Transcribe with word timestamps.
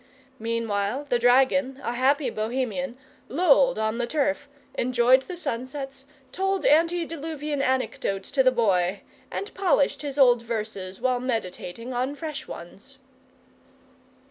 Meanwhile 0.39 1.05
the 1.09 1.19
dragon, 1.19 1.79
a 1.83 1.93
happy 1.93 2.31
Bohemian, 2.31 2.97
lolled 3.27 3.77
on 3.77 3.99
the 3.99 4.07
turf, 4.07 4.49
enjoyed 4.73 5.21
the 5.21 5.37
sunsets, 5.37 6.05
told 6.31 6.65
antediluvian 6.65 7.61
anecdotes 7.61 8.31
to 8.31 8.41
the 8.41 8.51
Boy, 8.51 9.01
and 9.29 9.53
polished 9.53 10.01
his 10.01 10.17
old 10.17 10.41
verses 10.41 10.99
while 10.99 11.19
meditating 11.19 11.93
on 11.93 12.15
fresh 12.15 12.47
ones. 12.47 12.97